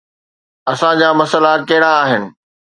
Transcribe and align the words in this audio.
اسان 0.71 0.93
جا 1.01 1.09
مسئلا 1.19 1.53
ڪهڙا 1.69 1.91
آهن؟ 2.01 2.23